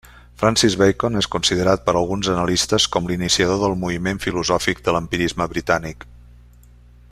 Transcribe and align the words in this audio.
Francis 0.43 0.75
Bacon 0.81 1.17
és 1.19 1.27
considerat 1.35 1.83
per 1.89 1.93
alguns 1.99 2.29
analistes 2.37 2.89
com 2.95 3.11
l'iniciador 3.11 3.61
del 3.65 3.77
moviment 3.85 4.23
filosòfic 4.25 4.83
de 4.89 4.97
l'empirisme 4.97 5.51
britànic. 5.55 6.11